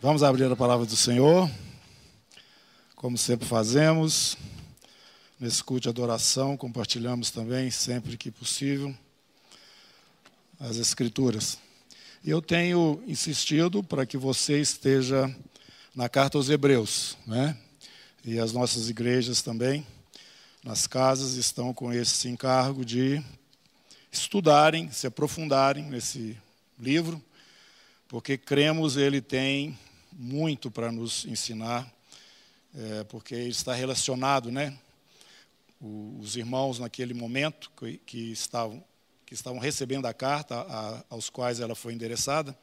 [0.00, 1.50] Vamos abrir a palavra do Senhor,
[2.94, 4.38] como sempre fazemos.
[5.40, 8.94] Nesse culto de adoração, compartilhamos também, sempre que possível,
[10.60, 11.58] as Escrituras.
[12.22, 15.34] E eu tenho insistido para que você esteja
[15.96, 17.58] na carta aos Hebreus, né?
[18.24, 19.84] E as nossas igrejas também,
[20.62, 23.20] nas casas, estão com esse encargo de
[24.12, 26.38] estudarem, se aprofundarem nesse
[26.78, 27.20] livro,
[28.06, 29.76] porque cremos ele tem
[30.20, 31.88] muito para nos ensinar,
[32.74, 34.76] é, porque está relacionado, né?
[35.80, 38.82] Os irmãos naquele momento que, que estavam
[39.24, 42.58] que estavam recebendo a carta a, aos quais ela foi endereçada,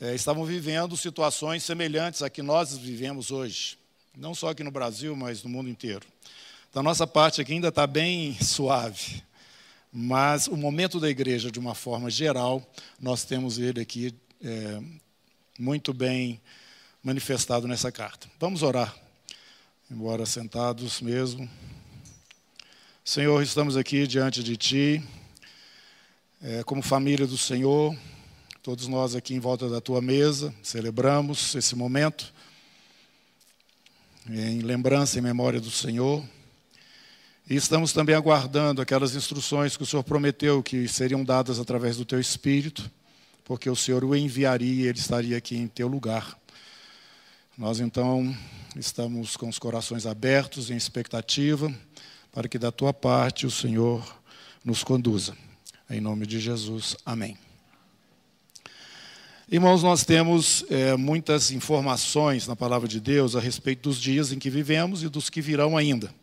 [0.00, 3.78] é, estavam vivendo situações semelhantes a que nós vivemos hoje,
[4.16, 6.04] não só aqui no Brasil, mas no mundo inteiro.
[6.74, 9.22] Da nossa parte aqui ainda está bem suave,
[9.92, 12.68] mas o momento da igreja, de uma forma geral,
[13.00, 14.82] nós temos ele aqui é,
[15.60, 16.40] muito bem
[17.02, 18.26] manifestado nessa carta.
[18.40, 18.96] Vamos orar,
[19.90, 21.48] embora sentados mesmo.
[23.04, 25.04] Senhor, estamos aqui diante de Ti,
[26.42, 27.94] é, como família do Senhor,
[28.62, 32.32] todos nós aqui em volta da Tua mesa, celebramos esse momento,
[34.30, 36.24] em lembrança e memória do Senhor.
[37.50, 42.06] E estamos também aguardando aquelas instruções que o Senhor prometeu que seriam dadas através do
[42.06, 42.90] Teu Espírito
[43.50, 46.38] porque o Senhor o enviaria e ele estaria aqui em teu lugar.
[47.58, 48.32] Nós então
[48.76, 51.68] estamos com os corações abertos, em expectativa,
[52.30, 54.06] para que da tua parte o Senhor
[54.64, 55.36] nos conduza.
[55.90, 57.36] Em nome de Jesus, amém.
[59.50, 64.38] Irmãos, nós temos é, muitas informações na palavra de Deus a respeito dos dias em
[64.38, 66.14] que vivemos e dos que virão ainda.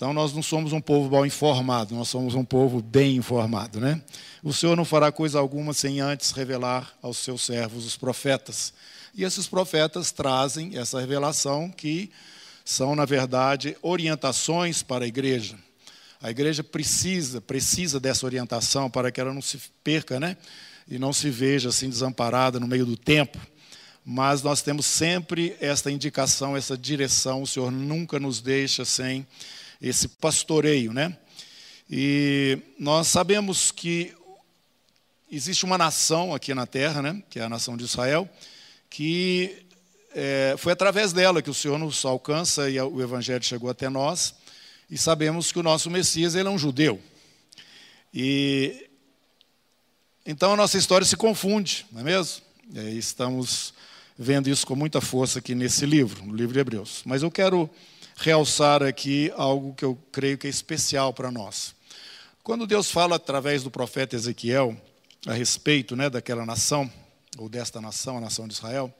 [0.00, 4.00] Então, nós não somos um povo mal informado, nós somos um povo bem informado, né?
[4.42, 8.72] O Senhor não fará coisa alguma sem antes revelar aos seus servos, os profetas.
[9.14, 12.10] E esses profetas trazem essa revelação que
[12.64, 15.58] são, na verdade, orientações para a igreja.
[16.22, 20.34] A igreja precisa, precisa dessa orientação para que ela não se perca, né?
[20.88, 23.38] E não se veja assim desamparada no meio do tempo.
[24.02, 27.42] Mas nós temos sempre esta indicação, essa direção.
[27.42, 29.26] O Senhor nunca nos deixa sem
[29.80, 31.16] esse pastoreio, né?
[31.88, 34.14] E nós sabemos que
[35.30, 37.22] existe uma nação aqui na terra, né?
[37.30, 38.28] Que é a nação de Israel,
[38.88, 39.66] que
[40.14, 44.34] é, foi através dela que o Senhor nos alcança e o Evangelho chegou até nós.
[44.90, 47.00] E sabemos que o nosso Messias ele é um judeu.
[48.12, 48.88] E
[50.26, 52.42] então a nossa história se confunde, não é mesmo?
[52.74, 53.72] E estamos
[54.18, 57.02] vendo isso com muita força aqui nesse livro, no livro de Hebreus.
[57.04, 57.70] Mas eu quero
[58.20, 61.74] realçar aqui algo que eu creio que é especial para nós.
[62.44, 64.76] Quando Deus fala através do profeta Ezequiel
[65.26, 66.90] a respeito né, daquela nação,
[67.38, 68.94] ou desta nação, a nação de Israel,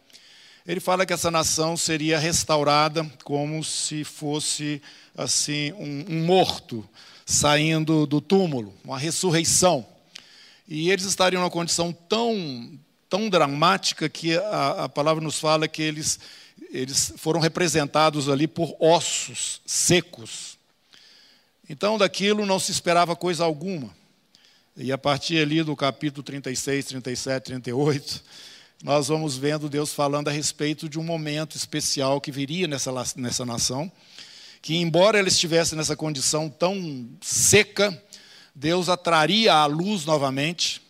[0.66, 4.81] ele fala que essa nação seria restaurada como se fosse
[5.14, 6.88] assim um, um morto
[7.26, 9.87] saindo do túmulo, uma ressurreição.
[10.66, 15.82] E eles estariam numa condição tão, tão dramática que a, a palavra nos fala que
[15.82, 16.19] eles
[16.70, 20.58] eles foram representados ali por ossos secos.
[21.69, 23.94] Então, daquilo não se esperava coisa alguma.
[24.76, 28.22] E a partir ali do capítulo 36, 37, 38,
[28.82, 33.44] nós vamos vendo Deus falando a respeito de um momento especial que viria nessa, nessa
[33.44, 33.91] nação,
[34.62, 38.02] que, embora ela estivesse nessa condição tão seca,
[38.54, 40.81] Deus atraria à luz novamente,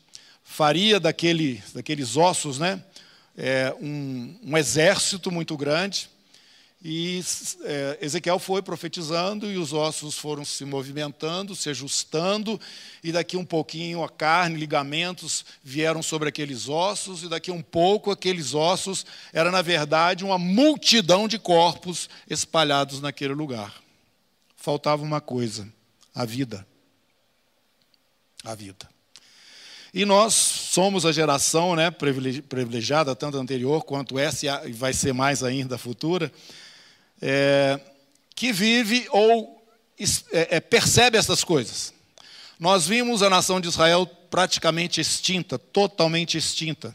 [0.44, 2.82] faria daquele, daqueles ossos, né?
[3.42, 6.10] É, um, um, exército muito grande.
[6.82, 7.22] E
[7.64, 12.60] é, Ezequiel foi profetizando e os ossos foram se movimentando, se ajustando,
[13.02, 18.10] e daqui um pouquinho a carne, ligamentos vieram sobre aqueles ossos, e daqui um pouco
[18.10, 23.82] aqueles ossos era na verdade uma multidão de corpos espalhados naquele lugar.
[24.56, 25.66] Faltava uma coisa:
[26.14, 26.66] a vida.
[28.42, 28.88] A vida.
[29.92, 35.42] E nós somos a geração né, privilegiada, tanto anterior quanto essa, e vai ser mais
[35.42, 36.32] ainda futura,
[37.20, 37.80] é,
[38.34, 39.60] que vive ou
[40.32, 41.92] é, é, percebe essas coisas.
[42.58, 46.94] Nós vimos a nação de Israel praticamente extinta, totalmente extinta,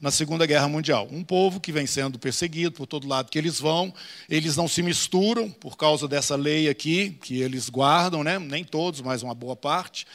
[0.00, 1.08] na Segunda Guerra Mundial.
[1.10, 3.94] Um povo que vem sendo perseguido por todo lado que eles vão,
[4.28, 8.38] eles não se misturam por causa dessa lei aqui, que eles guardam, né?
[8.38, 10.06] nem todos, mas uma boa parte.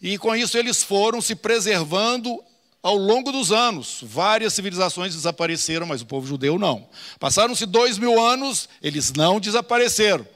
[0.00, 2.42] E com isso eles foram se preservando
[2.82, 3.98] ao longo dos anos.
[4.02, 6.88] Várias civilizações desapareceram, mas o povo judeu não.
[7.18, 10.26] Passaram-se dois mil anos, eles não desapareceram.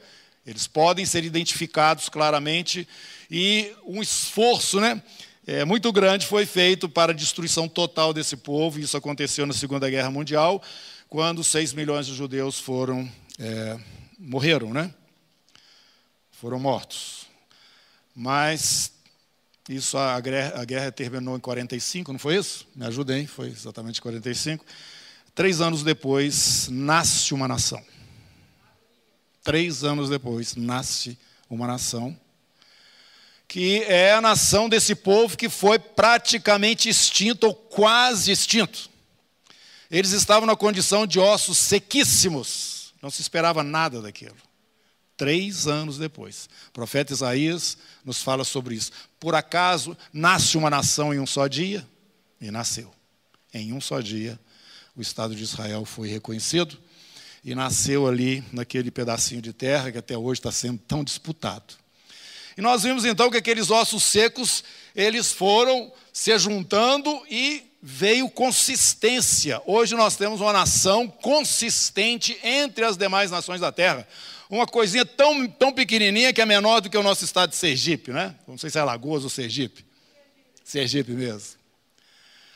[0.45, 2.87] Eles podem ser identificados claramente
[3.29, 5.01] e um esforço, né?
[5.45, 8.79] é, muito grande foi feito para a destruição total desse povo.
[8.79, 10.61] Isso aconteceu na Segunda Guerra Mundial,
[11.09, 13.09] quando 6 milhões de judeus foram
[13.39, 13.79] é,
[14.19, 14.93] morreram, né?
[16.31, 17.25] Foram mortos.
[18.15, 18.91] Mas
[19.75, 22.67] isso a guerra, a guerra terminou em 45, não foi isso?
[22.75, 24.65] Me ajudem, foi exatamente 45.
[25.33, 27.81] Três anos depois nasce uma nação.
[29.43, 31.17] Três anos depois nasce
[31.49, 32.17] uma nação
[33.51, 38.89] que é a nação desse povo que foi praticamente extinto ou quase extinto.
[39.89, 44.37] Eles estavam na condição de ossos sequíssimos, não se esperava nada daquilo.
[45.21, 48.91] Três anos depois, o profeta Isaías nos fala sobre isso.
[49.19, 51.87] Por acaso nasce uma nação em um só dia?
[52.41, 52.91] E nasceu.
[53.53, 54.39] Em um só dia,
[54.95, 56.75] o Estado de Israel foi reconhecido
[57.43, 61.75] e nasceu ali naquele pedacinho de terra que até hoje está sendo tão disputado.
[62.57, 64.63] E nós vimos então que aqueles ossos secos,
[64.95, 69.61] eles foram se juntando e veio consistência.
[69.67, 74.07] Hoje nós temos uma nação consistente entre as demais nações da terra.
[74.51, 78.11] Uma coisinha tão, tão pequenininha que é menor do que o nosso estado de Sergipe,
[78.11, 78.35] né?
[78.45, 79.85] Não sei se é Alagoas ou Sergipe.
[80.61, 81.57] Sergipe mesmo.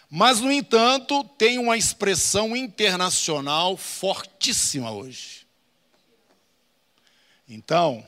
[0.10, 5.48] Mas, no entanto, tem uma expressão internacional fortíssima hoje.
[7.48, 8.06] Então,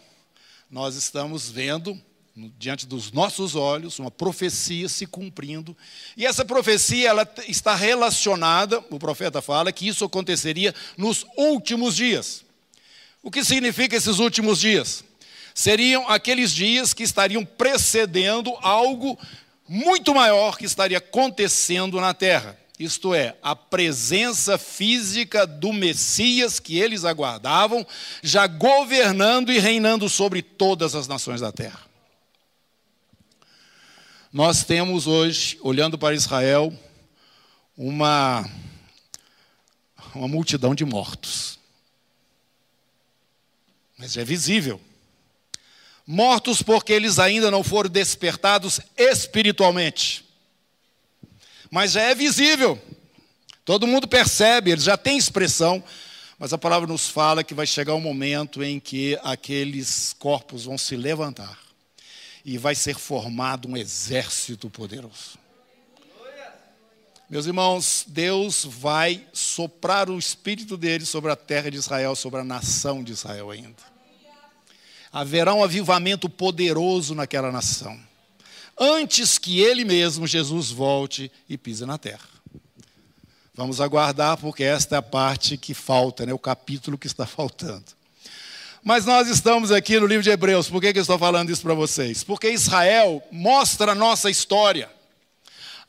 [0.69, 1.97] nós estamos vendo,
[2.59, 5.75] diante dos nossos olhos, uma profecia se cumprindo.
[6.17, 12.45] E essa profecia ela está relacionada, o profeta fala, que isso aconteceria nos últimos dias.
[13.21, 15.03] O que significa esses últimos dias?
[15.53, 19.17] Seriam aqueles dias que estariam precedendo algo
[19.67, 26.77] muito maior que estaria acontecendo na terra isto é, a presença física do Messias que
[26.77, 27.85] eles aguardavam,
[28.21, 31.79] já governando e reinando sobre todas as nações da terra.
[34.31, 36.71] Nós temos hoje, olhando para Israel,
[37.75, 38.47] uma,
[40.13, 41.56] uma multidão de mortos.
[43.97, 44.79] Mas é visível.
[46.05, 50.27] Mortos porque eles ainda não foram despertados espiritualmente
[51.69, 52.81] mas já é visível.
[53.65, 55.83] Todo mundo percebe, ele já tem expressão,
[56.39, 60.77] mas a palavra nos fala que vai chegar um momento em que aqueles corpos vão
[60.77, 61.57] se levantar
[62.45, 65.37] e vai ser formado um exército poderoso.
[67.29, 72.43] Meus irmãos, Deus vai soprar o espírito dele sobre a terra de Israel, sobre a
[72.43, 73.97] nação de Israel ainda.
[75.11, 78.07] Haverá um avivamento poderoso naquela nação
[78.77, 82.27] antes que ele mesmo, Jesus, volte e pise na terra.
[83.55, 86.33] Vamos aguardar, porque esta é a parte que falta, né?
[86.33, 87.97] o capítulo que está faltando.
[88.83, 91.63] Mas nós estamos aqui no livro de Hebreus, por que, que eu estou falando isso
[91.63, 92.23] para vocês?
[92.23, 94.89] Porque Israel mostra a nossa história.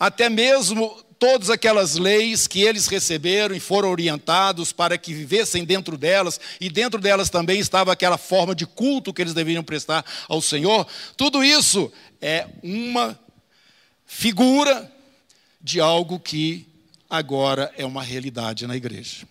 [0.01, 5.97] Até mesmo todas aquelas leis que eles receberam e foram orientados para que vivessem dentro
[5.97, 10.41] delas, e dentro delas também estava aquela forma de culto que eles deveriam prestar ao
[10.41, 10.87] Senhor,
[11.17, 13.19] tudo isso é uma
[14.07, 14.91] figura
[15.61, 16.67] de algo que
[17.11, 19.27] agora é uma realidade na igreja.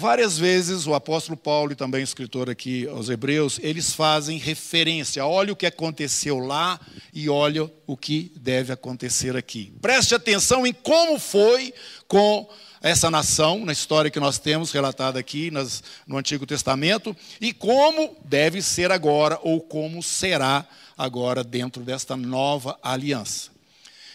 [0.00, 5.26] Várias vezes o apóstolo Paulo e também escritor aqui aos Hebreus, eles fazem referência.
[5.26, 6.80] Olha o que aconteceu lá
[7.12, 9.74] e olha o que deve acontecer aqui.
[9.78, 11.74] Preste atenção em como foi
[12.08, 12.48] com
[12.80, 18.16] essa nação, na história que nós temos relatada aqui nas, no Antigo Testamento, e como
[18.24, 20.66] deve ser agora, ou como será
[20.96, 23.50] agora dentro desta nova aliança.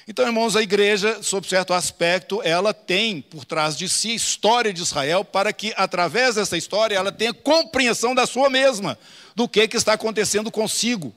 [0.08, 4.72] Então, irmãos, a igreja, sob certo aspecto, ela tem por trás de si a história
[4.72, 9.00] de Israel, para que, através dessa história, ela tenha compreensão da sua mesma,
[9.36, 11.14] do que, que está acontecendo consigo.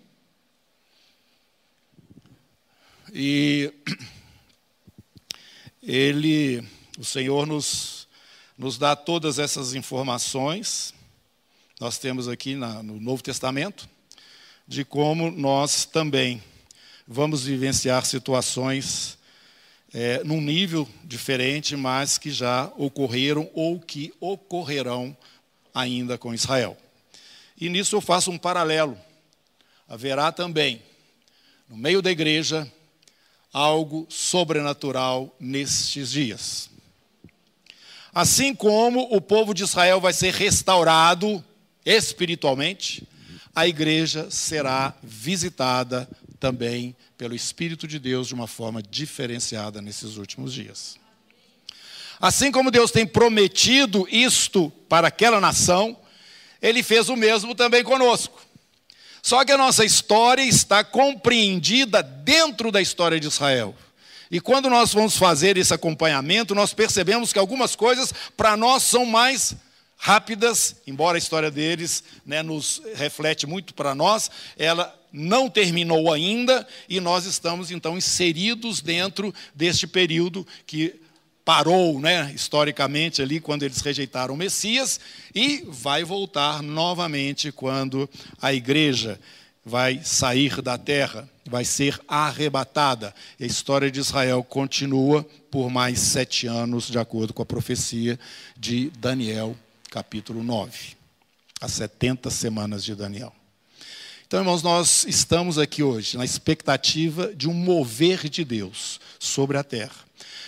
[3.12, 3.70] E
[5.82, 6.66] ele,
[6.98, 8.08] o Senhor nos,
[8.56, 10.94] nos dá todas essas informações,
[11.78, 13.86] nós temos aqui na, no Novo Testamento,
[14.66, 16.42] de como nós também
[17.10, 19.16] vamos vivenciar situações
[19.94, 25.16] é, num nível diferente, mas que já ocorreram ou que ocorrerão
[25.74, 26.76] ainda com Israel.
[27.58, 28.96] E nisso eu faço um paralelo.
[29.88, 30.82] Haverá também,
[31.66, 32.70] no meio da igreja,
[33.50, 36.68] algo sobrenatural nestes dias.
[38.12, 41.42] Assim como o povo de Israel vai ser restaurado
[41.86, 43.08] espiritualmente,
[43.54, 46.06] a igreja será visitada
[46.38, 50.96] também pelo Espírito de Deus de uma forma diferenciada nesses últimos dias.
[52.20, 55.96] Assim como Deus tem prometido isto para aquela nação,
[56.60, 58.42] Ele fez o mesmo também conosco.
[59.22, 63.74] Só que a nossa história está compreendida dentro da história de Israel.
[64.30, 69.06] E quando nós vamos fazer esse acompanhamento, nós percebemos que algumas coisas para nós são
[69.06, 69.56] mais
[69.98, 76.66] rápidas, embora a história deles né, nos reflete muito para nós, ela não terminou ainda
[76.88, 80.94] e nós estamos então inseridos dentro deste período que
[81.44, 85.00] parou, né, historicamente ali quando eles rejeitaram o Messias
[85.34, 88.08] e vai voltar novamente quando
[88.40, 89.18] a igreja
[89.64, 93.14] vai sair da terra, vai ser arrebatada.
[93.40, 98.18] A história de Israel continua por mais sete anos, de acordo com a profecia
[98.56, 99.56] de Daniel,
[99.90, 100.96] capítulo 9.
[101.60, 103.34] As 70 semanas de Daniel.
[104.26, 109.64] Então, irmãos, nós estamos aqui hoje na expectativa de um mover de Deus sobre a
[109.64, 109.96] terra.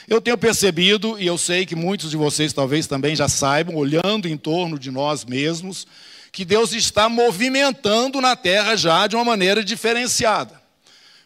[0.06, 4.28] Eu tenho percebido, e eu sei que muitos de vocês talvez também já saibam, olhando
[4.28, 5.86] em torno de nós mesmos,
[6.30, 10.59] que Deus está movimentando na terra já de uma maneira diferenciada.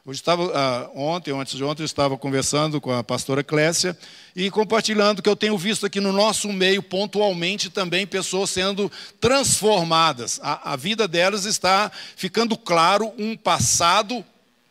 [0.06, 3.96] Hoje estava, ah, ontem, antes de ontem, eu estava conversando com a pastora Clécia
[4.36, 10.38] e compartilhando que eu tenho visto aqui no nosso meio, pontualmente, também pessoas sendo transformadas.
[10.42, 14.22] A, a vida delas está ficando claro um passado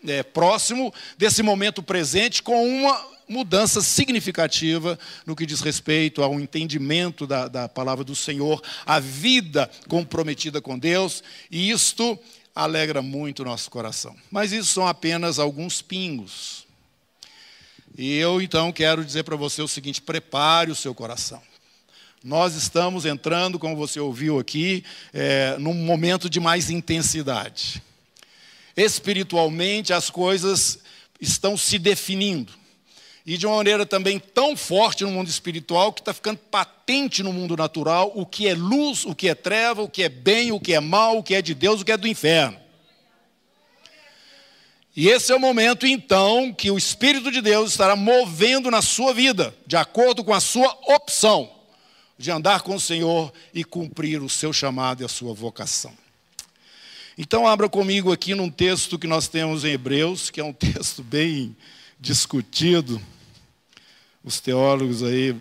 [0.06, 7.25] é, próximo desse momento presente com uma mudança significativa no que diz respeito ao entendimento
[7.25, 12.20] da, da palavra do Senhor, a vida comprometida com Deus, e isto
[12.55, 14.15] alegra muito o nosso coração.
[14.29, 16.65] Mas isso são apenas alguns pingos.
[17.98, 21.41] E eu então quero dizer para você o seguinte: prepare o seu coração.
[22.24, 24.83] Nós estamos entrando, como você ouviu aqui,
[25.13, 27.83] é, num momento de mais intensidade.
[28.77, 30.79] Espiritualmente, as coisas
[31.19, 32.62] estão se definindo
[33.25, 37.32] e de uma maneira também tão forte no mundo espiritual que está ficando patente no
[37.32, 40.60] mundo natural o que é luz, o que é treva, o que é bem, o
[40.60, 42.62] que é mal, o que é de Deus, o que é do inferno.
[44.96, 49.13] E esse é o momento, então, que o Espírito de Deus estará movendo na sua
[49.13, 51.50] vida, de acordo com a sua opção
[52.18, 55.94] de andar com o Senhor e cumprir o seu chamado e a sua vocação.
[57.18, 61.03] Então, abra comigo aqui num texto que nós temos em Hebreus, que é um texto
[61.03, 61.56] bem
[62.00, 63.01] discutido
[64.24, 65.36] os teólogos aí.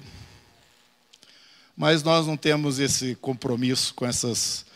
[1.77, 4.67] Mas nós não temos esse compromisso com essas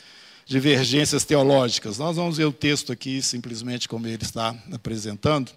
[0.46, 1.98] divergências teológicas.
[1.98, 5.52] Nós vamos ver o texto aqui simplesmente como ele está apresentando,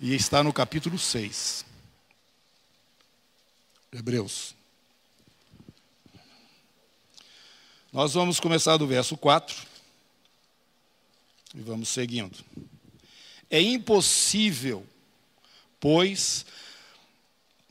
[0.00, 1.64] e está no capítulo 6.
[3.92, 4.54] Hebreus.
[7.92, 9.56] Nós vamos começar do verso 4
[11.54, 12.36] e vamos seguindo.
[13.48, 14.84] É impossível,
[15.80, 16.44] pois,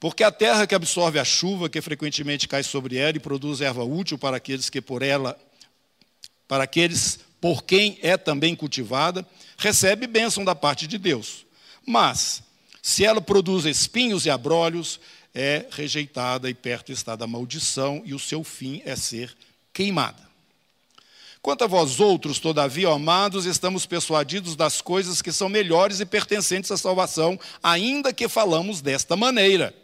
[0.00, 3.82] Porque a terra que absorve a chuva, que frequentemente cai sobre ela e produz erva
[3.82, 5.36] útil para aqueles que por ela,
[6.46, 9.26] para aqueles por quem é também cultivada,
[9.56, 11.46] recebe bênção da parte de Deus.
[11.84, 12.42] Mas,
[12.82, 15.00] se ela produz espinhos e abrolhos,
[15.34, 19.36] é rejeitada e perto está da maldição, e o seu fim é ser
[19.72, 20.28] queimada.
[21.40, 26.70] Quanto a vós outros, todavia, amados, estamos persuadidos das coisas que são melhores e pertencentes
[26.70, 29.74] à salvação, ainda que falamos desta maneira.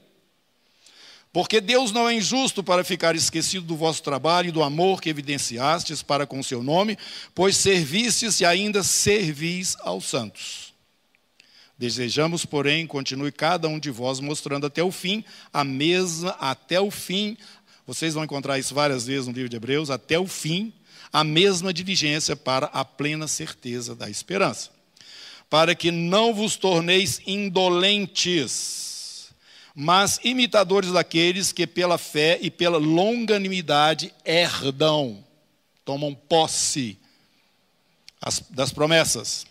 [1.34, 5.10] Porque Deus não é injusto para ficar esquecido do vosso trabalho e do amor que
[5.10, 6.96] evidenciastes para com o seu nome,
[7.34, 10.72] pois servistes e ainda servis aos santos.
[11.76, 16.88] Desejamos, porém, continue cada um de vós mostrando até o fim a mesma, até o
[16.88, 17.36] fim,
[17.84, 20.72] vocês vão encontrar isso várias vezes no livro de Hebreus, até o fim,
[21.12, 24.70] a mesma diligência para a plena certeza da esperança.
[25.50, 28.83] Para que não vos torneis indolentes,
[29.74, 35.24] mas imitadores daqueles que pela fé e pela longanimidade herdam,
[35.84, 36.96] tomam posse
[38.50, 39.46] das promessas.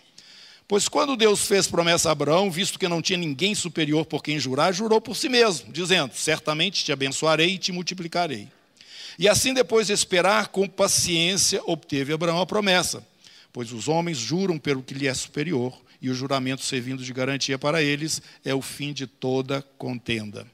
[0.68, 4.40] Pois quando Deus fez promessa a Abraão, visto que não tinha ninguém superior por quem
[4.40, 8.48] jurar, jurou por si mesmo, dizendo: Certamente te abençoarei e te multiplicarei.
[9.20, 13.06] E assim, depois de esperar com paciência, obteve Abraão a promessa.
[13.52, 17.58] Pois os homens juram pelo que lhe é superior, e o juramento servindo de garantia
[17.58, 20.46] para eles é o fim de toda contenda.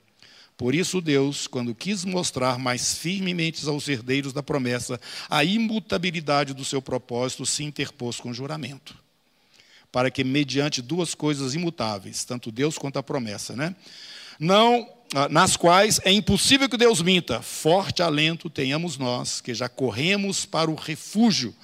[0.56, 6.64] Por isso, Deus, quando quis mostrar mais firmemente aos herdeiros da promessa a imutabilidade do
[6.64, 8.96] seu propósito, se interpôs com juramento.
[9.92, 13.76] para que, mediante duas coisas imutáveis, tanto Deus quanto a promessa, né?
[14.40, 19.68] Não, ah, nas quais é impossível que Deus minta, forte alento tenhamos nós, que já
[19.68, 21.56] corremos para o refúgio,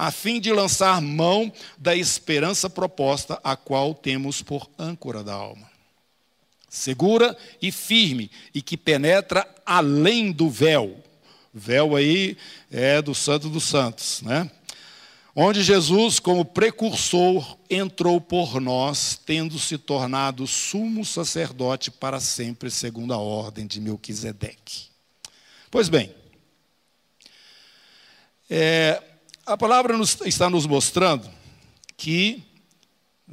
[0.00, 5.70] a fim de lançar mão da esperança proposta, a qual temos por âncora da alma.
[6.70, 11.04] Segura e firme, e que penetra além do véu.
[11.52, 12.34] Véu aí
[12.70, 14.50] é do Santo dos Santos, né?
[15.36, 23.12] onde Jesus, como precursor, entrou por nós, tendo se tornado sumo sacerdote para sempre, segundo
[23.12, 24.84] a ordem de Melquisedeque.
[25.70, 26.10] Pois bem,
[28.48, 29.02] é,
[29.52, 31.30] a palavra nos, está nos mostrando
[31.96, 32.42] que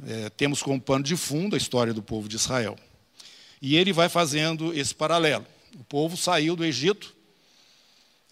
[0.06, 2.76] é, temos como pano de fundo a história do povo de Israel.
[3.60, 5.46] E ele vai fazendo esse paralelo.
[5.78, 7.14] O povo saiu do Egito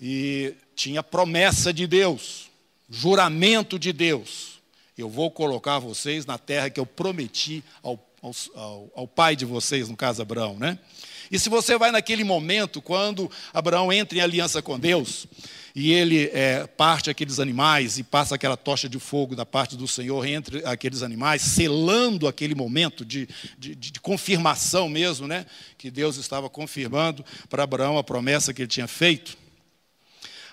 [0.01, 2.47] e tinha promessa de Deus
[2.89, 4.61] juramento de Deus:
[4.97, 9.89] eu vou colocar vocês na terra que eu prometi ao, ao, ao pai de vocês,
[9.89, 10.79] no caso Abraão, né?
[11.31, 15.27] E se você vai naquele momento, quando Abraão entra em aliança com Deus,
[15.79, 19.87] e ele é, parte aqueles animais e passa aquela tocha de fogo da parte do
[19.87, 23.29] Senhor entre aqueles animais, selando aquele momento de,
[23.59, 25.45] de, de confirmação mesmo, né?
[25.77, 29.37] Que Deus estava confirmando para Abraão a promessa que ele tinha feito.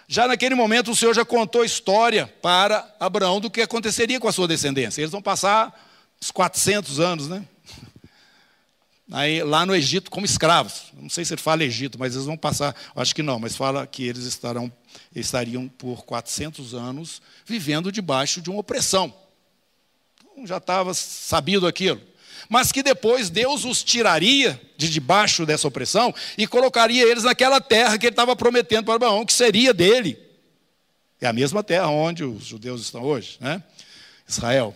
[0.10, 4.34] Já naquele momento, o Senhor já contou história para Abraão do que aconteceria com a
[4.34, 5.00] sua descendência.
[5.00, 5.74] Eles vão passar
[6.22, 7.46] uns 400 anos, né?
[9.12, 10.86] Aí, lá no Egito como escravos.
[10.94, 13.86] Não sei se ele fala Egito, mas eles vão passar, acho que não, mas fala
[13.86, 14.72] que eles estarão,
[15.16, 19.14] estariam por 400 anos vivendo debaixo de uma opressão.
[20.22, 22.02] Então, já estava sabido aquilo
[22.50, 27.98] mas que depois Deus os tiraria de debaixo dessa opressão e colocaria eles naquela terra
[27.98, 30.18] que ele estava prometendo para Abraão, que seria dele.
[31.22, 33.64] É a mesma terra onde os judeus estão hoje, né?
[34.28, 34.76] Israel.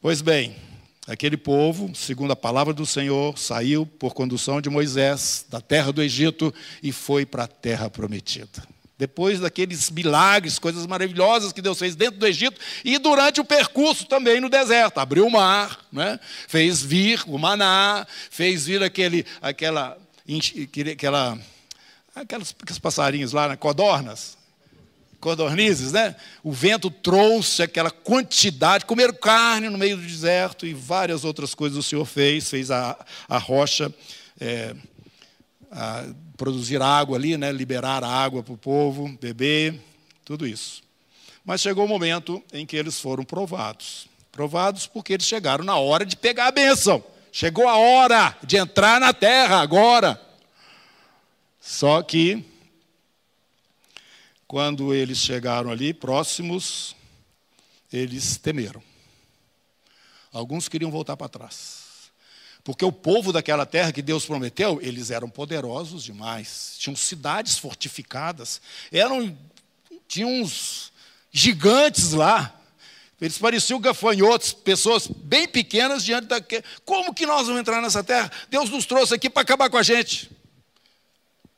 [0.00, 0.56] Pois bem,
[1.06, 6.02] aquele povo, segundo a palavra do Senhor, saiu por condução de Moisés da terra do
[6.02, 8.62] Egito e foi para a terra prometida
[9.02, 14.06] depois daqueles milagres, coisas maravilhosas que Deus fez dentro do Egito e durante o percurso
[14.06, 14.98] também no deserto.
[14.98, 16.20] Abriu o mar, né?
[16.46, 19.98] fez vir o maná, fez vir aquele, aquela,
[20.92, 21.36] aquela,
[22.14, 23.56] aquelas, aqueles passarinhos lá, né?
[23.56, 24.38] codornas,
[25.22, 26.16] codornizes, né?
[26.42, 31.78] O vento trouxe aquela quantidade, comeram carne no meio do deserto e várias outras coisas
[31.78, 33.94] o Senhor fez, fez a, a rocha.
[34.38, 34.74] É,
[35.70, 36.04] a
[36.36, 39.80] produzir água ali, né, liberar água para o povo, beber,
[40.24, 40.82] tudo isso.
[41.44, 44.06] Mas chegou o momento em que eles foram provados.
[44.30, 47.02] Provados porque eles chegaram na hora de pegar a bênção.
[47.30, 50.20] Chegou a hora de entrar na terra agora.
[51.60, 52.44] Só que,
[54.52, 56.94] quando eles chegaram ali próximos,
[57.90, 58.82] eles temeram.
[60.30, 62.10] Alguns queriam voltar para trás.
[62.62, 66.74] Porque o povo daquela terra que Deus prometeu, eles eram poderosos demais.
[66.78, 68.60] Tinham cidades fortificadas.
[68.92, 69.34] Eram,
[70.06, 70.92] tinham uns
[71.30, 72.54] gigantes lá.
[73.22, 76.44] Eles pareciam gafanhotos, pessoas bem pequenas diante da.
[76.84, 78.30] Como que nós vamos entrar nessa terra?
[78.50, 80.30] Deus nos trouxe aqui para acabar com a gente.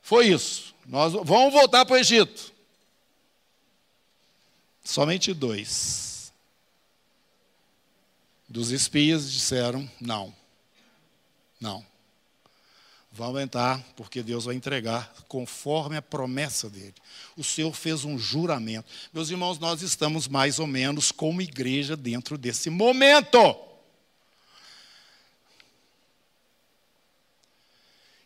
[0.01, 0.77] Foi isso.
[0.87, 2.54] Nós vamos voltar para o Egito.
[4.85, 6.33] Somente dois
[8.47, 10.33] dos espias disseram não.
[11.59, 11.85] Não.
[13.11, 16.95] Vai aumentar, porque Deus vai entregar conforme a promessa dele.
[17.37, 18.87] O Senhor fez um juramento.
[19.13, 23.39] Meus irmãos, nós estamos mais ou menos como igreja dentro desse momento.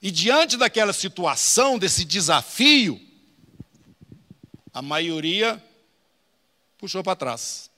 [0.00, 3.00] E diante daquela situação, desse desafio,
[4.72, 5.62] a maioria
[6.78, 7.70] puxou para trás.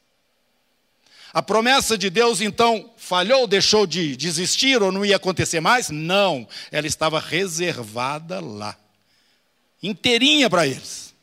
[1.33, 5.89] A promessa de Deus então falhou, deixou de, existir ou não ia acontecer mais?
[5.89, 8.77] Não, ela estava reservada lá,
[9.83, 11.15] inteirinha para eles.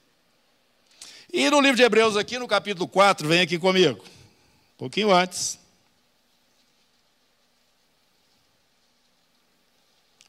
[1.31, 5.59] E no livro de Hebreus, aqui no capítulo 4, vem aqui comigo, um pouquinho antes.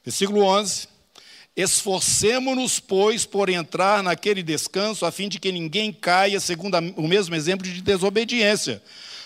[0.05, 0.98] Versículo 11.
[1.61, 7.35] Esforcemo-nos, pois, por entrar naquele descanso, a fim de que ninguém caia segundo o mesmo
[7.35, 8.81] exemplo de desobediência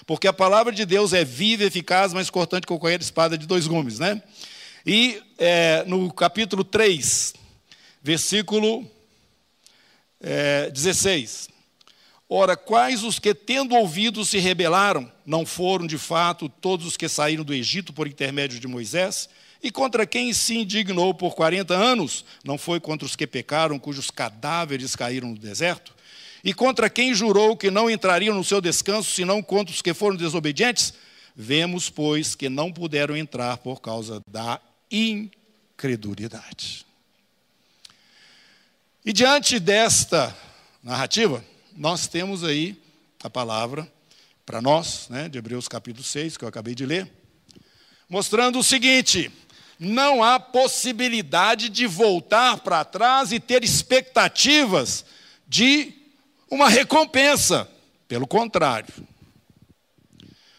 [0.06, 3.66] porque a palavra de Deus é viva, eficaz, mais cortante que qualquer espada de dois
[3.66, 3.98] gumes.
[3.98, 4.20] Né?
[4.84, 7.34] E é, no capítulo 3,
[8.02, 8.88] versículo
[10.20, 11.48] é, 16.
[12.28, 17.08] Ora, quais os que, tendo ouvido, se rebelaram, não foram de fato todos os que
[17.08, 19.28] saíram do Egito por intermédio de Moisés?
[19.62, 22.24] E contra quem se indignou por 40 anos?
[22.44, 25.94] Não foi contra os que pecaram, cujos cadáveres caíram no deserto?
[26.42, 30.16] E contra quem jurou que não entrariam no seu descanso, senão contra os que foram
[30.16, 30.92] desobedientes?
[31.36, 36.84] Vemos, pois, que não puderam entrar por causa da incredulidade.
[39.04, 40.36] E diante desta
[40.82, 41.44] narrativa,
[41.76, 42.76] nós temos aí
[43.22, 43.90] a palavra
[44.44, 47.10] para nós, né, de Hebreus capítulo 6, que eu acabei de ler,
[48.08, 49.30] mostrando o seguinte:
[49.82, 55.04] não há possibilidade de voltar para trás e ter expectativas
[55.46, 55.92] de
[56.50, 57.68] uma recompensa.
[58.06, 58.92] Pelo contrário.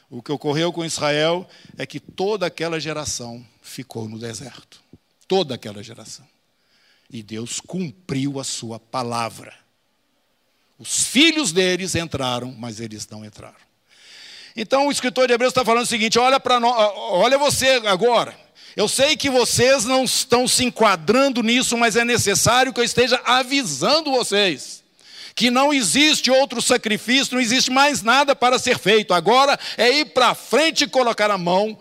[0.10, 4.82] O que ocorreu com Israel é que toda aquela geração ficou no deserto.
[5.28, 6.28] Toda aquela geração.
[7.10, 9.54] E Deus cumpriu a sua palavra.
[10.78, 13.56] Os filhos deles entraram, mas eles não entraram.
[14.56, 18.36] Então o escritor de Hebreus está falando o seguinte: olha para olha você agora.
[18.76, 23.22] Eu sei que vocês não estão se enquadrando nisso, mas é necessário que eu esteja
[23.24, 24.84] avisando vocês
[25.36, 29.14] que não existe outro sacrifício, não existe mais nada para ser feito.
[29.14, 31.78] Agora é ir para frente e colocar a mão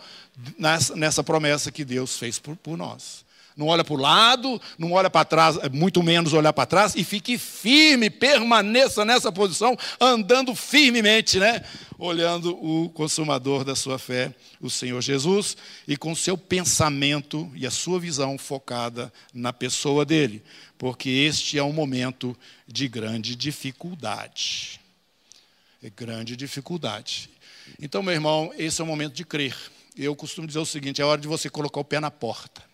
[0.58, 3.21] nessa, nessa promessa que Deus fez por, por nós.
[3.56, 7.04] Não olha para o lado, não olha para trás, muito menos olhar para trás, e
[7.04, 11.62] fique firme, permaneça nessa posição, andando firmemente, né?
[11.98, 17.70] Olhando o consumador da sua fé, o Senhor Jesus, e com seu pensamento e a
[17.70, 20.42] sua visão focada na pessoa dele,
[20.78, 22.36] porque este é um momento
[22.66, 24.80] de grande dificuldade.
[25.82, 27.28] É grande dificuldade.
[27.80, 29.56] Então, meu irmão, esse é o momento de crer.
[29.96, 32.71] Eu costumo dizer o seguinte: é hora de você colocar o pé na porta.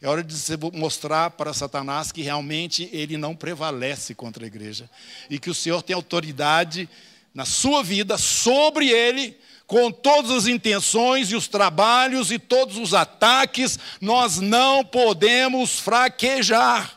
[0.00, 4.88] É hora de você mostrar para Satanás que realmente ele não prevalece contra a igreja.
[5.28, 6.88] E que o Senhor tem autoridade
[7.34, 12.94] na sua vida sobre ele, com todas as intenções e os trabalhos e todos os
[12.94, 16.96] ataques, nós não podemos fraquejar.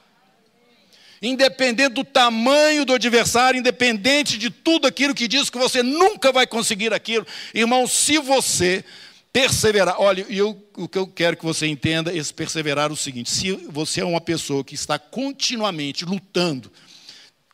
[1.22, 6.48] Independente do tamanho do adversário, independente de tudo aquilo que diz que você nunca vai
[6.48, 8.86] conseguir aquilo, irmão, se você
[9.34, 9.96] Perseverar.
[10.00, 13.52] Olha, eu, o que eu quero que você entenda, esse perseverar é o seguinte: se
[13.70, 16.72] você é uma pessoa que está continuamente lutando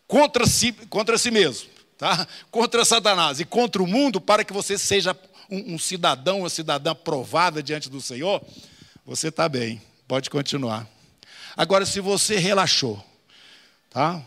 [0.08, 2.28] contra si, contra si mesmo, tá?
[2.50, 5.16] contra Satanás e contra o mundo, para que você seja
[5.50, 8.42] um, um cidadão, uma cidadã provada diante do Senhor,
[9.06, 10.88] você está bem, pode continuar.
[11.56, 13.04] Agora, se você relaxou,
[13.90, 14.24] tá?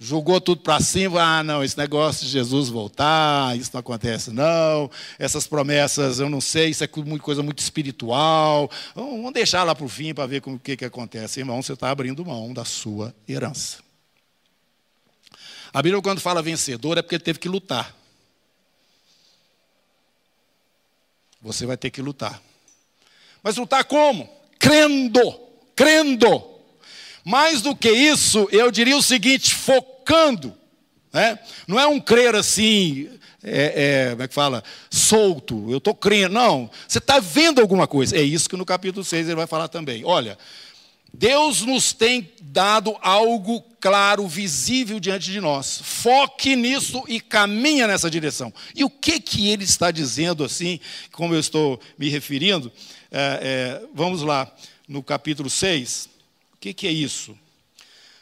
[0.00, 4.88] Jogou tudo para cima, ah, não, esse negócio de Jesus voltar, isso não acontece, não.
[5.18, 8.70] Essas promessas, eu não sei, isso é coisa muito espiritual.
[8.94, 11.40] Vamos deixar lá para o fim para ver o que, que acontece.
[11.40, 13.78] Irmão, você está abrindo mão da sua herança.
[15.72, 17.92] A Bíblia, quando fala vencedor, é porque ele teve que lutar.
[21.42, 22.40] Você vai ter que lutar.
[23.42, 24.28] Mas lutar como?
[24.60, 25.20] Crendo,
[25.74, 26.57] crendo.
[27.28, 30.54] Mais do que isso, eu diria o seguinte: focando.
[31.12, 31.38] Né?
[31.66, 33.06] Não é um crer assim,
[33.44, 34.64] é, é, como é que fala?
[34.90, 36.32] Solto, eu estou crendo.
[36.32, 38.16] Não, você está vendo alguma coisa.
[38.16, 40.06] É isso que no capítulo 6 ele vai falar também.
[40.06, 40.38] Olha,
[41.12, 45.82] Deus nos tem dado algo claro, visível diante de nós.
[45.84, 48.50] Foque nisso e caminha nessa direção.
[48.74, 50.80] E o que, que ele está dizendo assim,
[51.12, 52.72] como eu estou me referindo?
[53.12, 54.50] É, é vamos lá,
[54.88, 56.16] no capítulo 6.
[56.58, 57.38] O que, que é isso?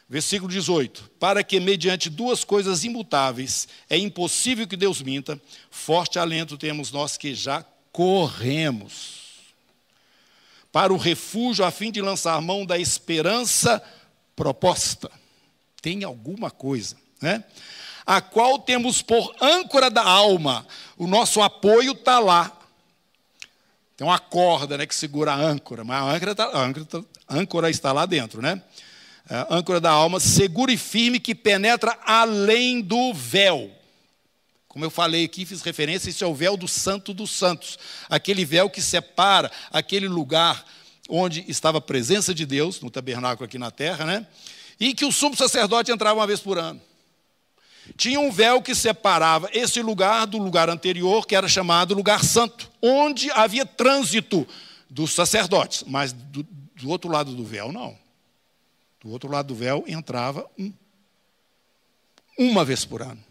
[0.07, 6.55] Versículo 18: Para que, mediante duas coisas imutáveis, é impossível que Deus minta, forte alento
[6.55, 9.17] temos nós que já corremos
[10.71, 13.81] para o refúgio, a fim de lançar mão da esperança
[14.35, 15.09] proposta.
[15.81, 17.43] Tem alguma coisa, né?
[18.05, 22.56] A qual temos por âncora da alma, o nosso apoio está lá.
[23.97, 27.03] Tem uma corda né, que segura a âncora, mas a âncora, tá, a âncora, tá,
[27.27, 28.61] âncora está lá dentro, né?
[29.27, 33.71] É, âncora da alma, segura e firme que penetra além do véu.
[34.67, 38.45] Como eu falei aqui, fiz referência, esse é o véu do Santo dos Santos, aquele
[38.45, 40.63] véu que separa aquele lugar
[41.09, 44.27] onde estava a presença de Deus, no tabernáculo aqui na terra, né?
[44.79, 46.79] E que o sumo sacerdote entrava uma vez por ano.
[47.95, 52.71] Tinha um véu que separava esse lugar do lugar anterior, que era chamado lugar santo,
[52.81, 54.47] onde havia trânsito
[54.89, 57.97] dos sacerdotes, mas do, do outro lado do véu, não.
[58.99, 60.73] Do outro lado do véu entrava um.
[62.37, 63.23] Uma vez por ano.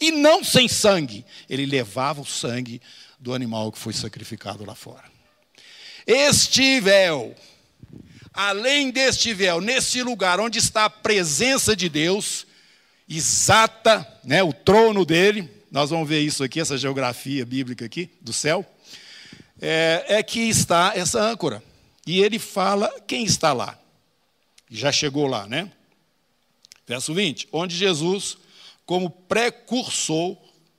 [0.00, 1.24] E não sem sangue.
[1.48, 2.80] Ele levava o sangue
[3.18, 5.04] do animal que foi sacrificado lá fora.
[6.06, 7.34] Este véu,
[8.32, 12.46] além deste véu, nesse lugar onde está a presença de Deus,
[13.08, 18.32] exata, né, o trono dele, nós vamos ver isso aqui, essa geografia bíblica aqui do
[18.32, 18.64] céu,
[19.60, 21.62] é, é que está essa âncora.
[22.06, 23.78] E ele fala quem está lá.
[24.70, 25.70] Já chegou lá, né?
[26.86, 28.38] Verso 20: Onde Jesus
[28.86, 30.38] como precursor,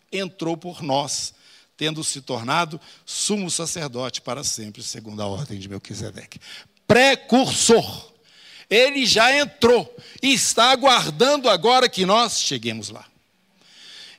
[0.10, 1.34] entrou por nós,
[1.76, 6.40] tendo se tornado sumo sacerdote para sempre, segundo a ordem de Melquisedeque.
[6.88, 8.14] Precursor.
[8.70, 13.06] Ele já entrou e está aguardando agora que nós cheguemos lá.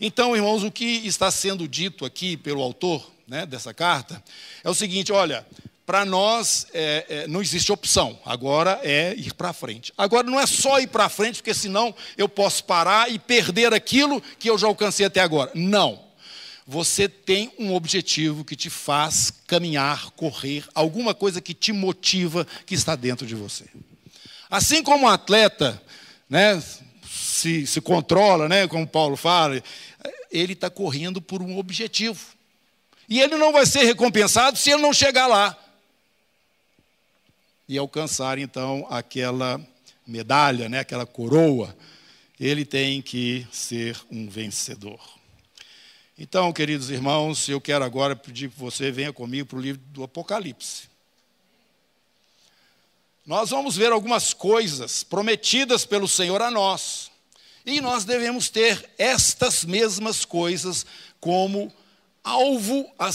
[0.00, 4.22] Então, irmãos, o que está sendo dito aqui pelo autor né, dessa carta
[4.62, 5.44] é o seguinte: olha,
[5.84, 9.92] para nós é, é, não existe opção, agora é ir para frente.
[9.96, 14.20] Agora não é só ir para frente, porque senão eu posso parar e perder aquilo
[14.38, 15.50] que eu já alcancei até agora.
[15.54, 16.06] Não.
[16.66, 22.74] Você tem um objetivo que te faz caminhar, correr, alguma coisa que te motiva, que
[22.74, 23.64] está dentro de você.
[24.50, 25.80] Assim como um atleta
[26.28, 26.62] né,
[27.06, 29.62] se, se controla, né, como Paulo fala,
[30.30, 32.20] ele está correndo por um objetivo.
[33.08, 35.56] E ele não vai ser recompensado se ele não chegar lá
[37.68, 39.60] e alcançar então aquela
[40.06, 41.76] medalha, né, aquela coroa,
[42.40, 44.98] ele tem que ser um vencedor.
[46.18, 50.02] Então, queridos irmãos, eu quero agora pedir que você venha comigo para o livro do
[50.02, 50.87] Apocalipse.
[53.28, 57.10] Nós vamos ver algumas coisas prometidas pelo Senhor a nós.
[57.66, 60.86] E nós devemos ter estas mesmas coisas
[61.20, 61.70] como
[62.24, 63.10] alvo a,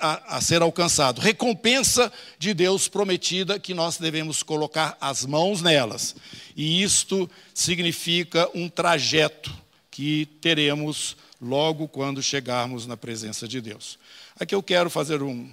[0.00, 6.14] a, a, ser alcançado, recompensa de Deus prometida que nós devemos colocar as mãos nelas.
[6.54, 9.52] E isto significa um trajeto
[9.90, 13.98] que teremos logo quando chegarmos na presença de Deus.
[14.38, 15.50] Aqui eu quero fazer um,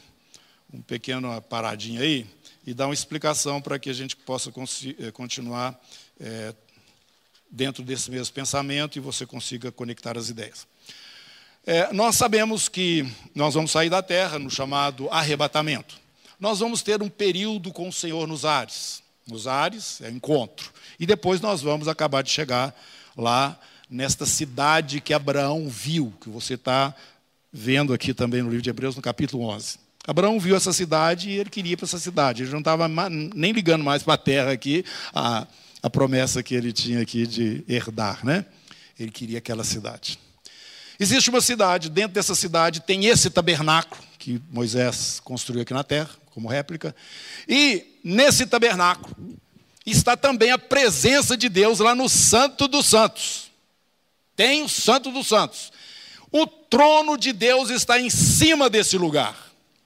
[0.72, 2.28] um pequeno paradinha aí
[2.66, 5.80] e dar uma explicação para que a gente possa eh, continuar
[6.20, 6.54] é,
[7.50, 10.66] dentro desse mesmo pensamento e você consiga conectar as ideias.
[11.66, 15.96] É, nós sabemos que nós vamos sair da terra no chamado arrebatamento.
[16.40, 19.02] Nós vamos ter um período com o Senhor nos ares.
[19.28, 20.72] Nos ares é encontro.
[21.00, 22.76] E depois nós vamos acabar de chegar
[23.16, 23.58] lá
[23.90, 26.94] nesta cidade que Abraão viu, que você está
[27.52, 29.83] vendo aqui também no livro de Hebreus, no capítulo 11.
[30.06, 32.44] Abraão viu essa cidade e ele queria ir para essa cidade.
[32.44, 35.48] Ele não estava nem ligando mais para a terra aqui, a,
[35.82, 38.46] a promessa que ele tinha aqui de herdar, né?
[39.00, 40.20] Ele queria aquela cidade.
[41.00, 46.10] Existe uma cidade, dentro dessa cidade tem esse tabernáculo que Moisés construiu aqui na terra,
[46.32, 46.96] como réplica,
[47.48, 49.16] e nesse tabernáculo
[49.86, 53.52] está também a presença de Deus lá no Santo dos Santos.
[54.36, 55.72] Tem o Santo dos Santos.
[56.32, 59.36] O trono de Deus está em cima desse lugar,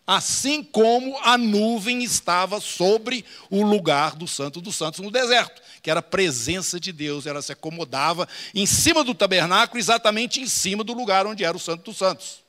[0.08, 5.92] assim como a nuvem estava sobre o lugar do Santo dos Santos no deserto que
[5.92, 10.84] era a presença de Deus, ela se acomodava em cima do tabernáculo, exatamente em cima
[10.84, 12.44] do lugar onde era o Santo dos Santos.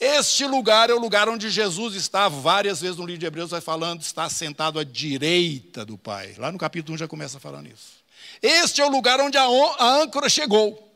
[0.00, 3.60] Este lugar é o lugar onde Jesus está, várias vezes no livro de Hebreus vai
[3.60, 6.34] falando, está sentado à direita do Pai.
[6.38, 8.00] Lá no capítulo 1 já começa falando isso.
[8.40, 9.46] Este é o lugar onde a
[9.78, 10.90] âncora chegou.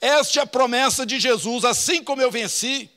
[0.00, 2.88] Esta é a promessa de Jesus, assim como eu venci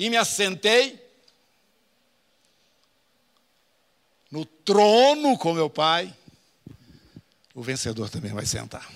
[0.00, 0.98] e me assentei
[4.30, 6.16] no trono com meu Pai,
[7.54, 8.90] o vencedor também vai sentar.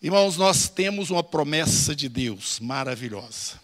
[0.00, 3.60] Irmãos, nós temos uma promessa de Deus maravilhosa,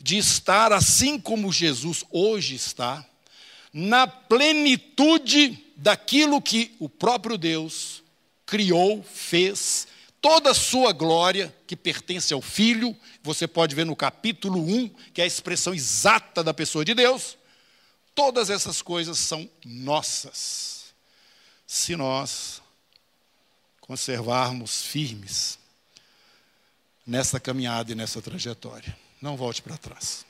[0.00, 3.04] de estar assim como Jesus hoje está,
[3.72, 8.00] na plenitude daquilo que o próprio Deus
[8.46, 9.88] criou, fez,
[10.20, 15.20] toda a sua glória que pertence ao Filho, você pode ver no capítulo 1, que
[15.20, 17.38] é a expressão exata da pessoa de Deus,
[18.14, 20.92] Todas essas coisas são nossas,
[21.66, 22.60] se nós
[23.80, 25.58] conservarmos firmes
[27.06, 28.96] nessa caminhada e nessa trajetória.
[29.20, 30.26] Não volte para trás.